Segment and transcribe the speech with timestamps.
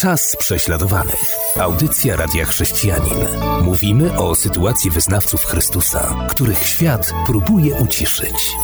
[0.00, 1.36] Czas prześladowanych.
[1.60, 3.18] Audycja Radia Chrześcijanin.
[3.62, 8.56] Mówimy o sytuacji wyznawców Chrystusa, których świat próbuje uciszyć.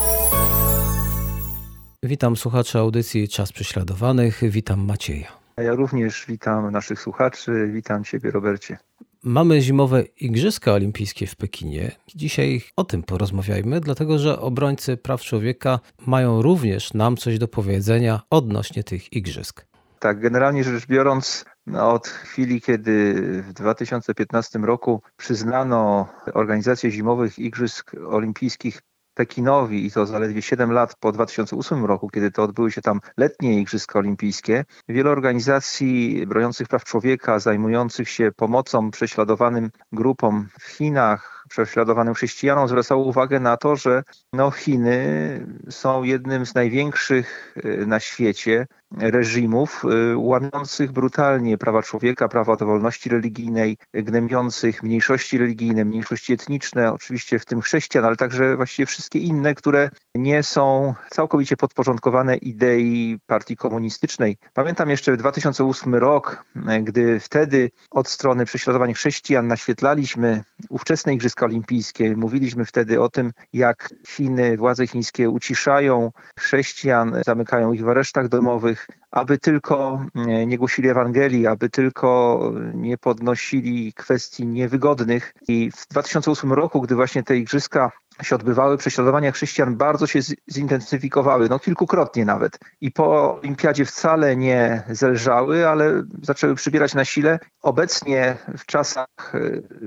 [2.02, 4.40] Witam słuchaczy audycji Czas Prześladowanych.
[4.50, 5.28] Witam Macieja.
[5.56, 7.70] Ja również witam naszych słuchaczy.
[7.72, 8.78] Witam Ciebie, Robercie.
[9.22, 11.92] Mamy zimowe Igrzyska Olimpijskie w Pekinie.
[12.14, 18.20] Dzisiaj o tym porozmawiajmy, dlatego że obrońcy praw człowieka mają również nam coś do powiedzenia
[18.30, 19.66] odnośnie tych igrzysk.
[20.06, 27.92] Tak, generalnie rzecz biorąc, no, od chwili, kiedy w 2015 roku przyznano organizację zimowych Igrzysk
[28.08, 28.80] Olimpijskich
[29.14, 33.60] Pekinowi i to zaledwie 7 lat po 2008 roku, kiedy to odbyły się tam letnie
[33.60, 42.14] Igrzyska Olimpijskie, wiele organizacji broniących praw człowieka, zajmujących się pomocą prześladowanym grupom w Chinach, prześladowanym
[42.14, 48.66] chrześcijanom zwracało uwagę na to, że no, Chiny są jednym z największych y, na świecie
[48.96, 56.92] reżimów y, łamiących brutalnie prawa człowieka, prawa do wolności religijnej, gnębiących mniejszości religijne, mniejszości etniczne,
[56.92, 63.18] oczywiście w tym chrześcijan, ale także właściwie wszystkie inne, które nie są całkowicie podporządkowane idei
[63.26, 64.36] partii komunistycznej.
[64.54, 66.44] Pamiętam jeszcze 2008 rok,
[66.82, 72.16] gdy wtedy od strony prześladowań chrześcijan naświetlaliśmy ówczesne Igrzyska Olimpijskie.
[72.16, 78.85] Mówiliśmy wtedy o tym, jak Chiny, władze chińskie uciszają chrześcijan, zamykają ich w aresztach domowych,
[79.10, 80.06] aby tylko
[80.46, 82.40] nie głosili Ewangelii, aby tylko
[82.74, 85.34] nie podnosili kwestii niewygodnych.
[85.48, 90.20] I w 2008 roku, gdy właśnie te igrzyska się odbywały, prześladowania chrześcijan bardzo się
[90.52, 92.58] zintensyfikowały, no kilkukrotnie nawet.
[92.80, 97.38] I po olimpiadzie wcale nie zelżały, ale zaczęły przybierać na sile.
[97.62, 99.40] Obecnie w czasach e,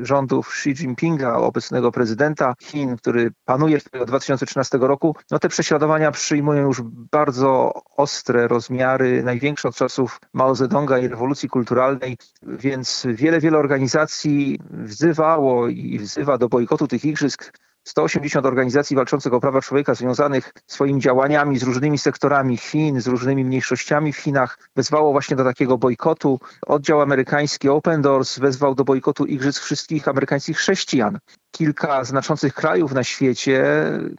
[0.06, 6.68] rządów Xi Jinpinga, obecnego prezydenta Chin, który panuje od 2013 roku, no te prześladowania przyjmują
[6.68, 13.58] już bardzo ostre rozmiary, największe od czasów Mao Zedonga i rewolucji kulturalnej, więc wiele, wiele
[13.58, 17.52] organizacji wzywało i wzywa do bojkotu tych igrzysk
[17.90, 23.46] 180 organizacji walczących o prawa człowieka związanych swoimi działaniami z różnymi sektorami Chin, z różnymi
[23.46, 26.40] mniejszościami w Chinach, wezwało właśnie do takiego bojkotu.
[26.68, 31.20] Oddział amerykański Open Doors wezwał do bojkotu igrzysk wszystkich amerykańskich chrześcijan.
[31.52, 33.64] Kilka znaczących krajów na świecie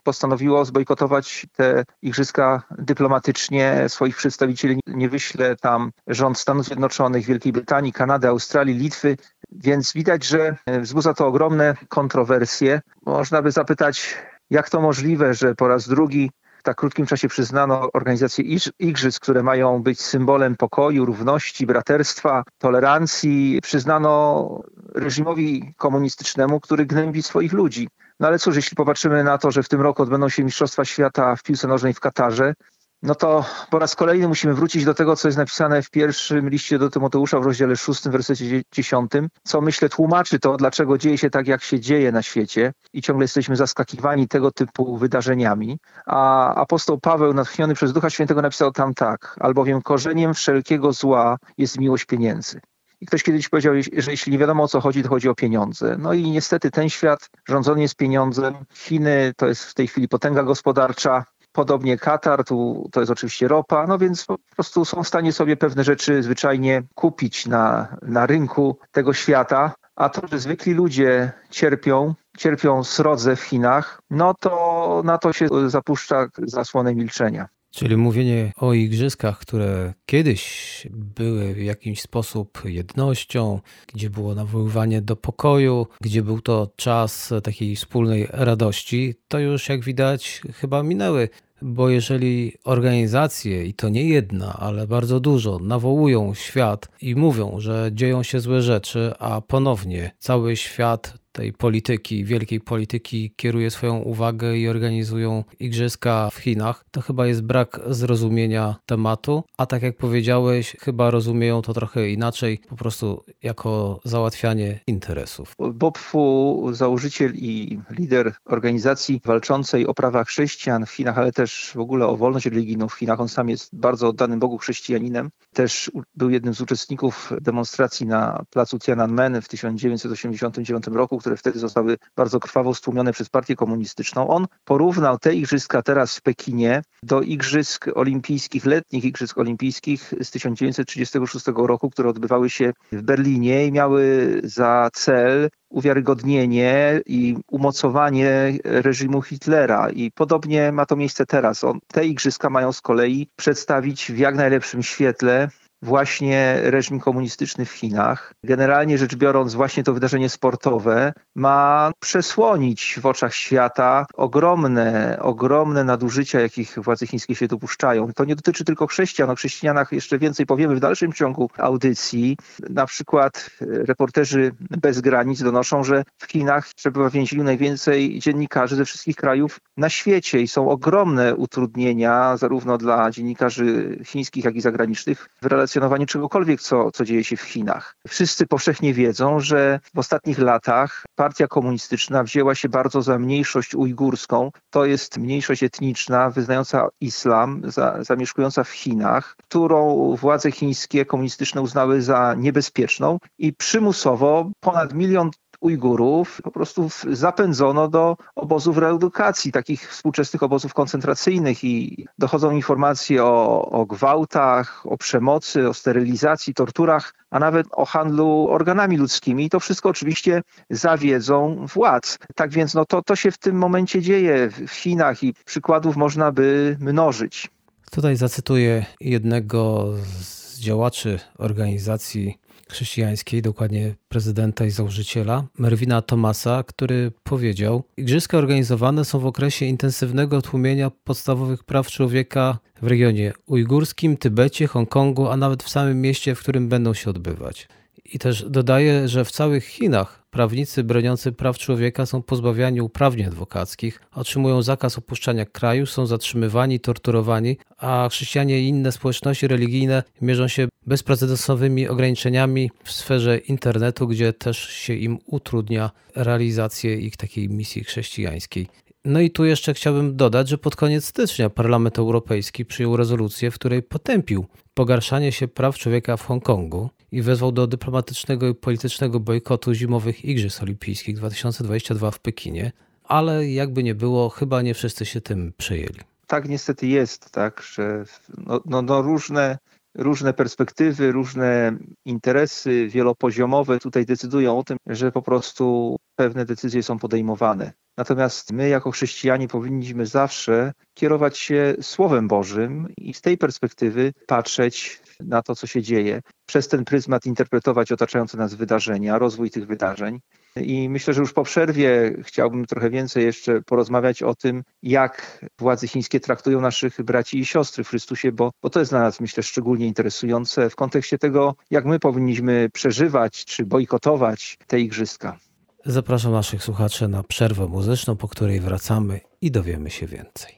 [0.02, 3.84] postanowiło zbojkotować te igrzyska dyplomatycznie.
[3.88, 9.16] Swoich przedstawicieli nie wyśle tam rząd Stanów Zjednoczonych, Wielkiej Brytanii, Kanady, Australii, Litwy.
[9.52, 12.80] Więc widać, że wzbudza to ogromne kontrowersje.
[13.06, 14.16] Można by zapytać,
[14.50, 18.44] jak to możliwe, że po raz drugi w tak krótkim czasie przyznano organizacje
[18.78, 23.58] igrzysk, które mają być symbolem pokoju, równości, braterstwa, tolerancji.
[23.62, 24.62] Przyznano
[24.94, 27.88] reżimowi komunistycznemu, który gnębi swoich ludzi.
[28.20, 31.36] No ale cóż, jeśli popatrzymy na to, że w tym roku odbędą się Mistrzostwa Świata
[31.36, 32.54] w piłce nożnej w Katarze,
[33.02, 36.78] no to po raz kolejny musimy wrócić do tego, co jest napisane w pierwszym liście
[36.78, 39.12] do Tymoteusza w rozdziale 6, wersecie 10,
[39.44, 43.24] co myślę tłumaczy to, dlaczego dzieje się tak, jak się dzieje na świecie i ciągle
[43.24, 45.78] jesteśmy zaskakiwani tego typu wydarzeniami.
[46.06, 51.78] A apostoł Paweł, natchniony przez Ducha Świętego, napisał tam tak, albowiem korzeniem wszelkiego zła jest
[51.78, 52.60] miłość pieniędzy.
[53.00, 55.96] I ktoś kiedyś powiedział, że jeśli nie wiadomo o co chodzi, to chodzi o pieniądze.
[55.98, 58.54] No i niestety ten świat rządzony jest pieniądzem.
[58.74, 63.86] Chiny to jest w tej chwili potęga gospodarcza, Podobnie Katar, tu to jest oczywiście ropa,
[63.86, 68.78] no więc po prostu są w stanie sobie pewne rzeczy zwyczajnie kupić na, na rynku
[68.92, 75.18] tego świata, a to, że zwykli ludzie cierpią, cierpią srodze w Chinach, no to na
[75.18, 77.48] to się zapuszcza zasłonę milczenia.
[77.70, 83.60] Czyli mówienie o igrzyskach, które kiedyś były w jakiś sposób jednością,
[83.94, 89.84] gdzie było nawoływanie do pokoju, gdzie był to czas takiej wspólnej radości, to już jak
[89.84, 91.28] widać chyba minęły.
[91.62, 97.90] Bo jeżeli organizacje, i to nie jedna, ale bardzo dużo, nawołują świat i mówią, że
[97.92, 104.56] dzieją się złe rzeczy, a ponownie cały świat tej polityki, wielkiej polityki kieruje swoją uwagę
[104.56, 110.76] i organizują igrzyska w Chinach, to chyba jest brak zrozumienia tematu, a tak jak powiedziałeś,
[110.80, 115.54] chyba rozumieją to trochę inaczej, po prostu jako załatwianie interesów.
[115.74, 121.80] Bob Fu, założyciel i lider organizacji walczącej o prawa chrześcijan w Chinach, ale też w
[121.80, 126.30] ogóle o wolność religijną w Chinach, on sam jest bardzo oddanym Bogu chrześcijaninem, też był
[126.30, 132.74] jednym z uczestników demonstracji na placu Tiananmen w 1989 roku, które wtedy zostały bardzo krwawo
[132.74, 134.28] stłumione przez partię komunistyczną.
[134.28, 141.46] On porównał te igrzyska teraz w Pekinie do igrzysk olimpijskich, letnich igrzysk olimpijskich z 1936
[141.56, 149.90] roku, które odbywały się w Berlinie i miały za cel uwiarygodnienie i umocowanie reżimu Hitlera.
[149.90, 151.64] I podobnie ma to miejsce teraz.
[151.64, 155.48] On, te igrzyska mają z kolei przedstawić w jak najlepszym świetle
[155.82, 158.34] właśnie reżim komunistyczny w Chinach.
[158.44, 166.40] Generalnie rzecz biorąc, właśnie to wydarzenie sportowe ma przesłonić w oczach świata ogromne, ogromne nadużycia,
[166.40, 168.12] jakich władze chińskie się dopuszczają.
[168.12, 169.30] To nie dotyczy tylko chrześcijan.
[169.30, 172.36] O chrześcijanach jeszcze więcej powiemy w dalszym ciągu audycji.
[172.70, 178.84] Na przykład reporterzy bez granic donoszą, że w Chinach przebywa w więzieniu najwięcej dziennikarzy ze
[178.84, 185.28] wszystkich krajów na świecie i są ogromne utrudnienia zarówno dla dziennikarzy chińskich, jak i zagranicznych
[185.42, 187.96] w relacjonowaniu czegokolwiek, co, co dzieje się w Chinach.
[188.08, 194.50] Wszyscy powszechnie wiedzą, że w ostatnich latach partia komunistyczna wzięła się bardzo za mniejszość ujgurską.
[194.70, 202.02] To jest mniejszość etniczna wyznająca islam, za, zamieszkująca w Chinach, którą władze chińskie komunistyczne uznały
[202.02, 205.30] za niebezpieczną i przymusowo ponad milion
[205.60, 213.70] Ujgurów po prostu zapędzono do obozów reedukacji, takich współczesnych obozów koncentracyjnych i dochodzą informacje o,
[213.70, 219.44] o gwałtach, o przemocy, o sterylizacji, torturach, a nawet o handlu organami ludzkimi.
[219.44, 222.18] I to wszystko oczywiście zawiedzą władz.
[222.34, 226.32] Tak więc no to, to się w tym momencie dzieje w Chinach i przykładów można
[226.32, 227.50] by mnożyć.
[227.90, 232.38] Tutaj zacytuję jednego z działaczy organizacji
[232.70, 240.42] chrześcijańskiej, dokładnie prezydenta i założyciela, Merwina Tomasa, który powiedział: Igrzyska organizowane są w okresie intensywnego
[240.42, 246.40] tłumienia podstawowych praw człowieka w regionie ujgurskim, Tybecie, Hongkongu, a nawet w samym mieście, w
[246.40, 247.68] którym będą się odbywać.
[248.04, 254.00] I też dodaje, że w całych Chinach prawnicy broniący praw człowieka są pozbawiani uprawnień adwokackich,
[254.14, 260.68] otrzymują zakaz opuszczania kraju, są zatrzymywani, torturowani, a chrześcijanie i inne społeczności religijne mierzą się
[260.86, 268.66] bezprecedensowymi ograniczeniami w sferze internetu, gdzie też się im utrudnia realizację ich takiej misji chrześcijańskiej.
[269.04, 273.54] No i tu jeszcze chciałbym dodać, że pod koniec stycznia Parlament Europejski przyjął rezolucję, w
[273.54, 274.46] której potępił
[274.80, 280.62] pogarszanie się praw człowieka w Hongkongu i wezwał do dyplomatycznego i politycznego bojkotu zimowych Igrzysk
[280.62, 282.72] Olimpijskich 2022 w Pekinie,
[283.04, 286.00] ale jakby nie było, chyba nie wszyscy się tym przejęli.
[286.26, 288.04] Tak niestety jest, tak, że
[288.46, 289.58] no, no, no różne
[289.94, 296.98] różne perspektywy, różne interesy wielopoziomowe tutaj decydują o tym, że po prostu pewne decyzje są
[296.98, 297.72] podejmowane.
[298.00, 305.02] Natomiast my, jako chrześcijanie, powinniśmy zawsze kierować się Słowem Bożym i z tej perspektywy patrzeć
[305.20, 310.20] na to, co się dzieje, przez ten pryzmat interpretować otaczające nas wydarzenia, rozwój tych wydarzeń.
[310.56, 315.88] I myślę, że już po przerwie chciałbym trochę więcej jeszcze porozmawiać o tym, jak władze
[315.88, 319.42] chińskie traktują naszych braci i siostry w Chrystusie, bo, bo to jest dla nas, myślę,
[319.42, 325.38] szczególnie interesujące w kontekście tego, jak my powinniśmy przeżywać czy bojkotować te igrzyska.
[325.86, 330.54] Zapraszam naszych słuchaczy na przerwę muzyczną, po której wracamy i dowiemy się więcej.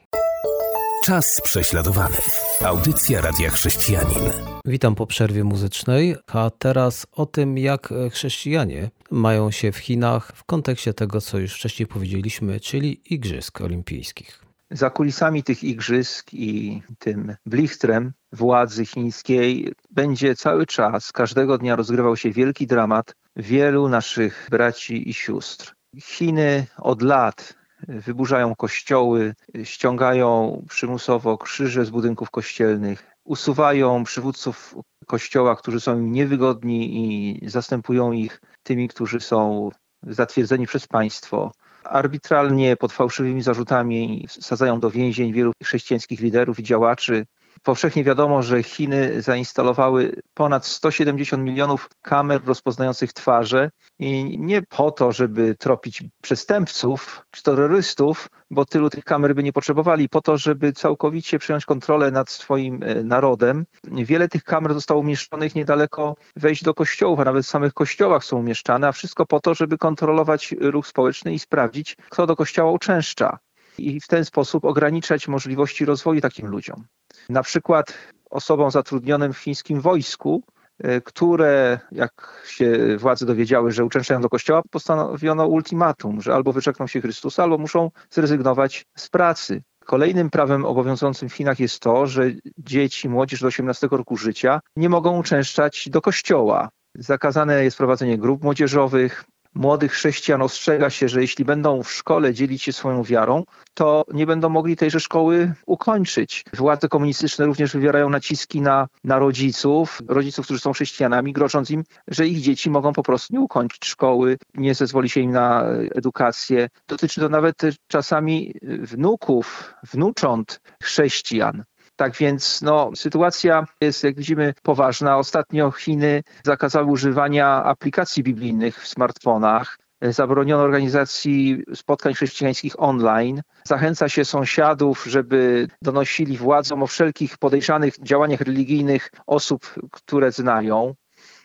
[1.05, 2.17] Czas prześladowany.
[2.61, 4.31] Audycja Radia Chrześcijanin.
[4.65, 10.43] Witam po przerwie muzycznej, a teraz o tym, jak chrześcijanie mają się w Chinach w
[10.43, 14.45] kontekście tego, co już wcześniej powiedzieliśmy, czyli Igrzysk Olimpijskich.
[14.71, 22.17] Za kulisami tych igrzysk i tym blichtrem władzy chińskiej będzie cały czas, każdego dnia rozgrywał
[22.17, 25.73] się wielki dramat wielu naszych braci i sióstr.
[26.01, 27.53] Chiny od lat
[27.87, 29.33] wyburzają kościoły,
[29.63, 34.75] ściągają przymusowo krzyże z budynków kościelnych, usuwają przywódców
[35.05, 39.69] kościoła, którzy są im niewygodni i zastępują ich tymi, którzy są
[40.03, 41.51] zatwierdzeni przez państwo.
[41.83, 47.25] Arbitralnie, pod fałszywymi zarzutami sadzają do więzień wielu chrześcijańskich liderów i działaczy.
[47.63, 53.69] Powszechnie wiadomo, że Chiny zainstalowały ponad 170 milionów kamer rozpoznających twarze
[53.99, 59.53] i nie po to, żeby tropić przestępców czy terrorystów, bo tylu tych kamer by nie
[59.53, 63.65] potrzebowali, po to, żeby całkowicie przejąć kontrolę nad swoim e, narodem.
[63.83, 68.37] Wiele tych kamer zostało umieszczonych niedaleko wejść do kościołów, a nawet w samych kościołach są
[68.37, 73.39] umieszczane, a wszystko po to, żeby kontrolować ruch społeczny i sprawdzić, kto do kościoła uczęszcza
[73.77, 76.85] i w ten sposób ograniczać możliwości rozwoju takim ludziom.
[77.29, 77.93] Na przykład
[78.29, 80.43] osobom zatrudnionym w chińskim wojsku,
[80.79, 86.87] e, które, jak się władze dowiedziały, że uczęszczają do kościoła, postanowiono ultimatum, że albo wyczekną
[86.87, 89.63] się Chrystusa, albo muszą zrezygnować z pracy.
[89.85, 94.89] Kolejnym prawem obowiązującym w Chinach jest to, że dzieci, młodzież do 18 roku życia nie
[94.89, 96.69] mogą uczęszczać do kościoła.
[96.95, 99.25] Zakazane jest prowadzenie grup młodzieżowych,
[99.55, 103.43] młodych chrześcijan ostrzega się, że jeśli będą w szkole dzielić się swoją wiarą,
[103.73, 106.45] to nie będą mogli tejże szkoły ukończyć.
[106.53, 112.27] Władze komunistyczne również wywierają naciski na, na rodziców, rodziców, którzy są chrześcijanami, grożąc im, że
[112.27, 116.69] ich dzieci mogą po prostu nie ukończyć szkoły, nie zezwoli się im na edukację.
[116.87, 117.55] Dotyczy to nawet
[117.87, 121.63] czasami wnuków, wnucząt chrześcijan.
[121.95, 125.17] Tak więc no, sytuacja jest, jak widzimy, poważna.
[125.17, 129.77] Ostatnio Chiny zakazały używania aplikacji biblijnych w smartfonach.
[130.01, 133.41] Zabroniono organizacji spotkań chrześcijańskich online.
[133.63, 140.95] Zachęca się sąsiadów, żeby donosili władzom o wszelkich podejrzanych działaniach religijnych osób, które znają.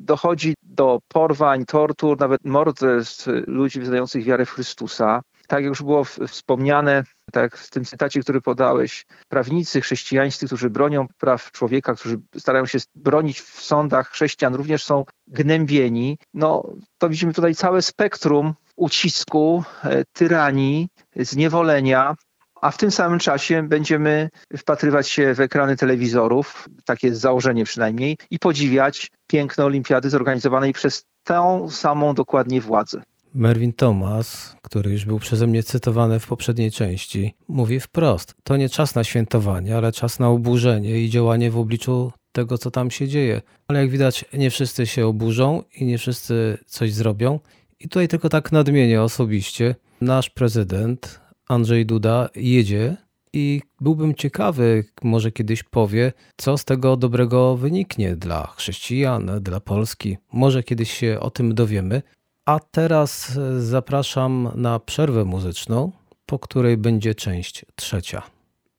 [0.01, 5.23] Dochodzi do porwań, tortur, nawet morderstw ludzi wyznających wiarę w Chrystusa.
[5.49, 11.07] Tak jak już było wspomniane, tak w tym cytacie, który podałeś, prawnicy chrześcijańscy, którzy bronią
[11.19, 16.19] praw człowieka, którzy starają się bronić w sądach chrześcijan, również są gnębieni.
[16.35, 16.63] No,
[16.99, 22.15] to widzimy tutaj całe spektrum ucisku, e, tyranii, zniewolenia,
[22.61, 28.19] a w tym samym czasie będziemy wpatrywać się w ekrany telewizorów, takie jest założenie przynajmniej,
[28.31, 33.03] i podziwiać piękne olimpiady zorganizowanej przez tę samą dokładnie władzę.
[33.35, 38.69] Mervin Thomas, który już był przeze mnie cytowany w poprzedniej części, mówi wprost: To nie
[38.69, 43.09] czas na świętowanie, ale czas na oburzenie i działanie w obliczu tego, co tam się
[43.09, 43.43] dzieje.
[43.69, 47.41] Ale jak widać, nie wszyscy się oburzą i nie wszyscy coś zrobią.
[47.81, 49.75] I tutaj tylko tak nadmienię osobiście.
[50.01, 52.97] Nasz prezydent Andrzej Duda jedzie
[53.33, 60.17] i byłbym ciekawy, może kiedyś powie, co z tego dobrego wyniknie dla chrześcijan, dla Polski.
[60.33, 62.03] Może kiedyś się o tym dowiemy.
[62.49, 65.93] A teraz zapraszam na przerwę muzyczną,
[66.27, 68.23] po której będzie część trzecia.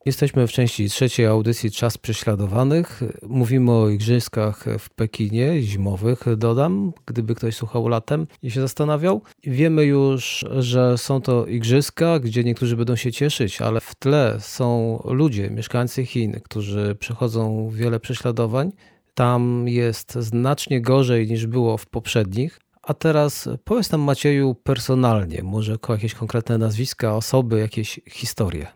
[0.06, 3.02] Jesteśmy w części trzeciej audycji Czas Prześladowanych.
[3.24, 9.22] Mówimy o igrzyskach w Pekinie, zimowych dodam, gdyby ktoś słuchał latem i się zastanawiał.
[9.44, 15.00] Wiemy już, że są to igrzyska, gdzie niektórzy będą się cieszyć, ale w tle są
[15.06, 18.72] ludzie, mieszkańcy Chin, którzy przechodzą wiele prześladowań.
[19.14, 22.60] Tam jest znacznie gorzej niż było w poprzednich.
[22.82, 28.68] A teraz powiedz nam Macieju personalnie, może jakieś konkretne nazwiska, osoby, jakieś historie.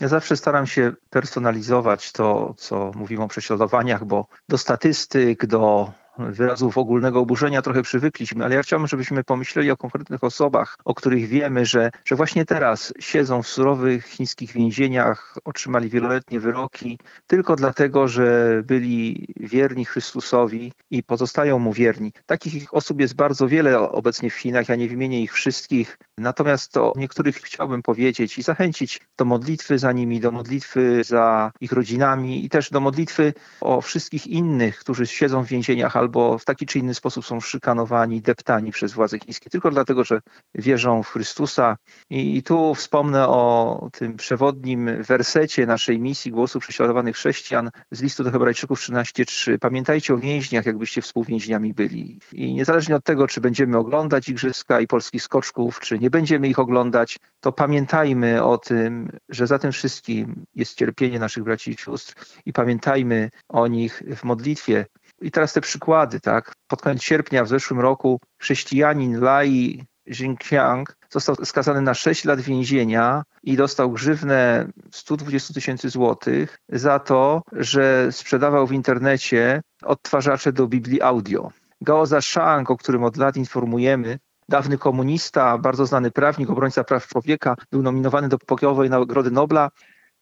[0.00, 5.92] Ja zawsze staram się personalizować to, co mówimy o prześladowaniach, bo do statystyk, do
[6.30, 11.26] wyrazów ogólnego oburzenia trochę przywykliśmy, ale ja chciałbym, żebyśmy pomyśleli o konkretnych osobach, o których
[11.26, 18.08] wiemy, że, że właśnie teraz siedzą w surowych chińskich więzieniach, otrzymali wieloletnie wyroki tylko dlatego,
[18.08, 22.12] że byli wierni Chrystusowi i pozostają mu wierni.
[22.26, 26.92] Takich osób jest bardzo wiele obecnie w Chinach, ja nie wymienię ich wszystkich, natomiast o
[26.96, 32.48] niektórych chciałbym powiedzieć i zachęcić do modlitwy za nimi, do modlitwy za ich rodzinami i
[32.48, 36.94] też do modlitwy o wszystkich innych, którzy siedzą w więzieniach albo w taki czy inny
[36.94, 40.20] sposób są szykanowani, deptani przez władze chińskie, tylko dlatego, że
[40.54, 41.76] wierzą w Chrystusa.
[42.10, 48.30] I tu wspomnę o tym przewodnim wersecie naszej misji Głosu Prześladowanych Chrześcijan z listu do
[48.30, 49.58] Hebrajczyków 13.3.
[49.58, 52.20] Pamiętajcie o więźniach, jakbyście współwięźniami byli.
[52.32, 56.58] I niezależnie od tego, czy będziemy oglądać Igrzyska i polskich skoczków, czy nie będziemy ich
[56.58, 62.14] oglądać, to pamiętajmy o tym, że za tym wszystkim jest cierpienie naszych braci i sióstr
[62.46, 64.86] i pamiętajmy o nich w modlitwie,
[65.22, 66.52] i teraz te przykłady, tak?
[66.68, 73.22] Pod koniec sierpnia w zeszłym roku chrześcijanin Lai Xinjiang został skazany na 6 lat więzienia
[73.42, 81.02] i dostał grzywnę 120 tysięcy złotych za to, że sprzedawał w internecie odtwarzacze do Biblii
[81.02, 81.50] audio.
[81.80, 84.18] Gao Zhang, o którym od lat informujemy,
[84.52, 89.70] dawny komunista, bardzo znany prawnik, obrońca praw człowieka, był nominowany do pokojowej Nagrody Nobla,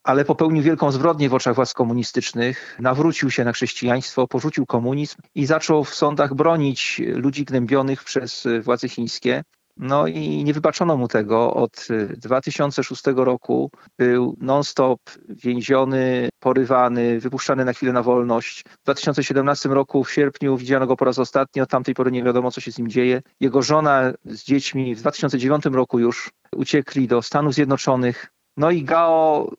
[0.03, 5.47] ale popełnił wielką zbrodnię w oczach władz komunistycznych, nawrócił się na chrześcijaństwo, porzucił komunizm i
[5.47, 9.43] zaczął w sądach bronić ludzi gnębionych przez władze chińskie.
[9.83, 11.55] No i nie wybaczono mu tego.
[11.55, 18.63] Od 2006 roku był non-stop więziony, porywany, wypuszczany na chwilę na wolność.
[18.63, 22.51] W 2017 roku w sierpniu widziano go po raz ostatni, od tamtej pory nie wiadomo,
[22.51, 23.23] co się z nim dzieje.
[23.41, 28.33] Jego żona z dziećmi w 2009 roku już uciekli do Stanów Zjednoczonych.
[28.57, 29.51] No i Gao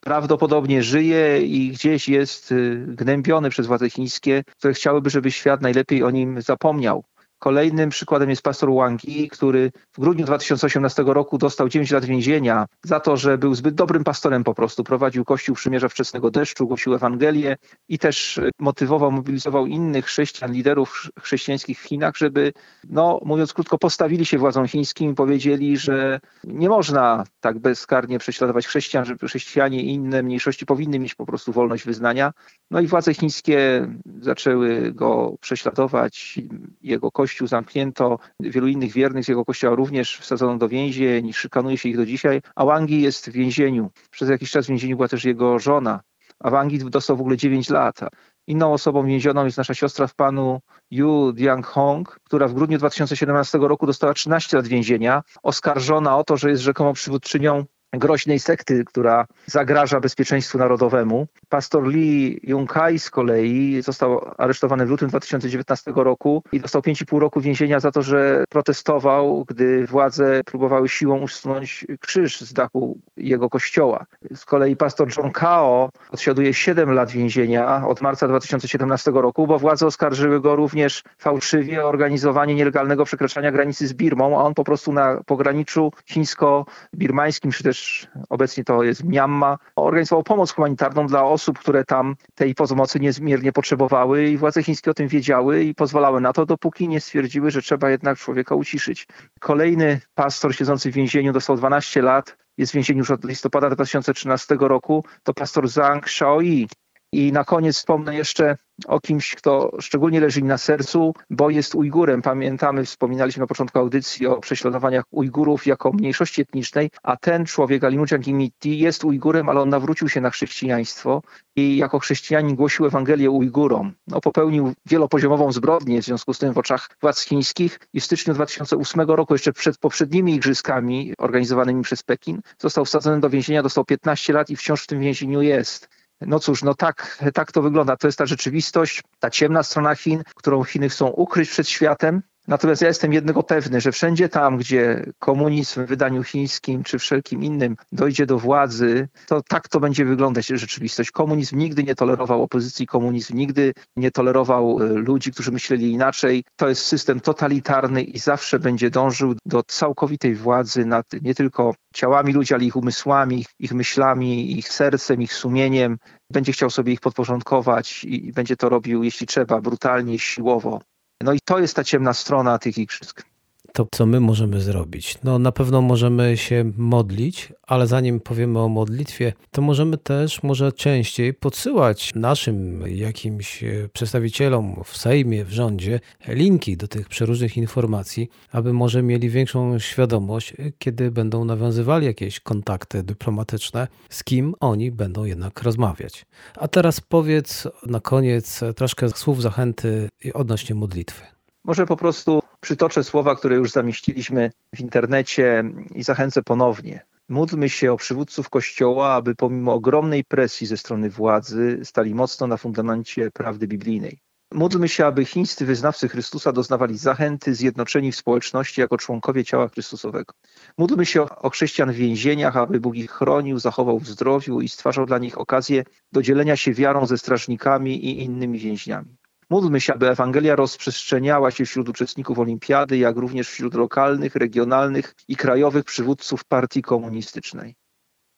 [0.00, 6.02] prawdopodobnie żyje i gdzieś jest y, gnębiony przez władze chińskie, które chciałyby, żeby świat najlepiej
[6.02, 7.04] o nim zapomniał.
[7.40, 13.00] Kolejnym przykładem jest pastor Wang który w grudniu 2018 roku dostał 9 lat więzienia za
[13.00, 14.84] to, że był zbyt dobrym pastorem po prostu.
[14.84, 17.56] Prowadził Kościół Przymierza Wczesnego Deszczu, głosił Ewangelię
[17.88, 22.52] i też motywował, mobilizował innych chrześcijan, liderów chrześcijańskich w Chinach, żeby,
[22.88, 28.66] no mówiąc krótko, postawili się władzom chińskim i powiedzieli, że nie można tak bezkarnie prześladować
[28.66, 32.32] chrześcijan, że chrześcijanie i inne mniejszości powinny mieć po prostu wolność wyznania.
[32.70, 33.88] No i władze chińskie
[34.20, 36.38] zaczęły go prześladować,
[36.82, 41.78] jego kościół kościół zamknięto, wielu innych wiernych z jego kościoła również wsadzono do więzień, szykanuje
[41.78, 43.90] się ich do dzisiaj, a Wangi jest w więzieniu.
[44.10, 46.00] Przez jakiś czas w więzieniu była też jego żona,
[46.40, 48.00] a Wangi dostał w ogóle 9 lat.
[48.46, 50.60] Inną osobą więzioną jest nasza siostra w panu
[50.90, 56.50] Yu Diang-hong, która w grudniu 2017 roku dostała 13 lat więzienia, oskarżona o to, że
[56.50, 61.26] jest rzekomo przywódczynią groźnej sekty, która zagraża bezpieczeństwu narodowemu.
[61.50, 67.40] Pastor Lee Jung-kai z kolei został aresztowany w lutym 2019 roku i dostał 5,5 roku
[67.40, 74.06] więzienia za to, że protestował, gdy władze próbowały siłą usunąć krzyż z dachu jego kościoła.
[74.34, 79.86] Z kolei pastor John Kao odsiaduje 7 lat więzienia od marca 2017 roku, bo władze
[79.86, 84.92] oskarżyły go również fałszywie o organizowanie nielegalnego przekraczania granicy z Birmą, a on po prostu
[84.92, 91.84] na pograniczu chińsko-birmańskim, czy też obecnie to jest Myanmar, organizował pomoc humanitarną dla osób, które
[91.84, 96.46] tam tej pomocy niezmiernie potrzebowały i władze chińskie o tym wiedziały i pozwalały na to,
[96.46, 99.06] dopóki nie stwierdziły, że trzeba jednak człowieka uciszyć.
[99.40, 104.56] Kolejny pastor siedzący w więzieniu dostał 12 lat, jest w więzieniu już od listopada 2013
[104.60, 106.68] roku, to pastor Zhang Shaoyi.
[107.12, 111.74] I na koniec wspomnę jeszcze o kimś, kto szczególnie leży mi na sercu, bo jest
[111.74, 112.22] Ujgurem.
[112.22, 118.20] Pamiętamy, wspominaliśmy na początku audycji o prześladowaniach Ujgurów jako mniejszości etnicznej, a ten człowiek, Alimujan
[118.20, 121.22] Gimiti, jest Ujgurem, ale on nawrócił się na chrześcijaństwo
[121.56, 123.92] i jako chrześcijanin głosił Ewangelię Ujgurom.
[124.06, 128.34] No, popełnił wielopoziomową zbrodnię w związku z tym w oczach władz chińskich i w styczniu
[128.34, 134.32] 2008 roku, jeszcze przed poprzednimi igrzyskami organizowanymi przez Pekin, został wsadzony do więzienia, dostał 15
[134.32, 135.99] lat i wciąż w tym więzieniu jest.
[136.20, 137.96] No cóż, no tak, tak to wygląda.
[137.96, 142.82] To jest ta rzeczywistość, ta ciemna strona Chin, którą Chiny chcą ukryć przed światem, Natomiast
[142.82, 147.76] ja jestem jednego pewny, że wszędzie tam, gdzie komunizm w wydaniu chińskim czy wszelkim innym
[147.92, 151.10] dojdzie do władzy, to tak to będzie wyglądać rzeczywistość.
[151.10, 156.44] Komunizm nigdy nie tolerował opozycji, komunizm nigdy nie tolerował e, ludzi, którzy myśleli inaczej.
[156.56, 162.32] To jest system totalitarny i zawsze będzie dążył do całkowitej władzy nad nie tylko ciałami
[162.32, 165.98] ludzi, ale ich umysłami, ich myślami, ich sercem, ich sumieniem.
[166.32, 170.80] Będzie chciał sobie ich podporządkować i będzie to robił, jeśli trzeba, brutalnie, siłowo.
[171.20, 173.29] No i to jest ta ciemna strona tych igrzysk.
[173.72, 175.18] To co my możemy zrobić?
[175.24, 180.72] No na pewno możemy się modlić, ale zanim powiemy o modlitwie, to możemy też może
[180.72, 188.28] częściej podsyłać naszym jakimś e, przedstawicielom w Sejmie, w rządzie linki do tych przeróżnych informacji,
[188.52, 194.90] aby może mieli większą świadomość, e, kiedy będą nawiązywali jakieś kontakty dyplomatyczne, z kim oni
[194.90, 196.26] będą jednak rozmawiać.
[196.56, 201.39] A teraz powiedz na koniec troszkę słów zachęty odnośnie modlitwy.
[201.64, 207.06] Może po prostu przytoczę słowa, które już zamieściliśmy w internecie i zachęcę ponownie.
[207.28, 212.56] Módlmy się o przywódców Kościoła, aby pomimo ogromnej presji ze strony władzy stali mocno na
[212.56, 214.18] fundamencie prawdy biblijnej.
[214.54, 220.34] Módlmy się, aby chińscy wyznawcy Chrystusa doznawali zachęty, zjednoczeni w społeczności jako członkowie ciała Chrystusowego.
[220.78, 225.06] Módlmy się o chrześcijan w więzieniach, aby Bóg ich chronił, zachował w zdrowiu i stwarzał
[225.06, 229.19] dla nich okazję do dzielenia się wiarą ze strażnikami i innymi więźniami.
[229.50, 235.36] Módlmy się, aby Ewangelia rozprzestrzeniała się wśród uczestników olimpiady, jak również wśród lokalnych, regionalnych i
[235.36, 237.74] krajowych przywódców partii komunistycznej.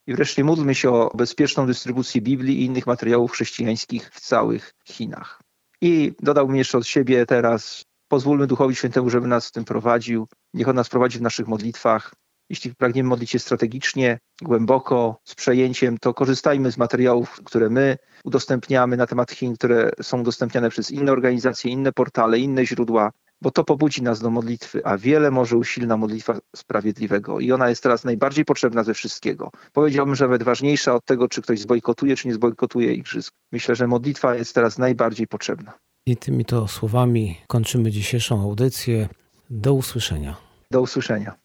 [0.07, 5.41] I wreszcie módlmy się o bezpieczną dystrybucję Biblii i innych materiałów chrześcijańskich w całych Chinach.
[5.81, 10.29] I dodałbym jeszcze od siebie teraz, pozwólmy Duchowi Świętemu, żeby nas w tym prowadził.
[10.55, 12.15] Niech On nas prowadzi w naszych modlitwach.
[12.51, 18.97] Jeśli pragniemy modlić się strategicznie, głęboko, z przejęciem, to korzystajmy z materiałów, które my udostępniamy
[18.97, 23.11] na temat Chin, które są udostępniane przez inne organizacje, inne portale, inne źródła,
[23.43, 27.83] bo to pobudzi nas do modlitwy, a wiele może usilna modlitwa sprawiedliwego i ona jest
[27.83, 29.51] teraz najbardziej potrzebna ze wszystkiego.
[29.73, 33.35] Powiedziałbym, że nawet ważniejsza od tego, czy ktoś zbojkotuje, czy nie zbojkotuje igrzysk.
[33.53, 35.73] Myślę, że modlitwa jest teraz najbardziej potrzebna.
[36.07, 39.09] I tymi to słowami kończymy dzisiejszą audycję.
[39.51, 40.37] Do usłyszenia.
[40.71, 41.42] Do usłyszenia.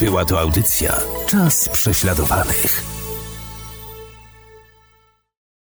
[0.00, 2.99] Była to audycja Czas prześladowanych.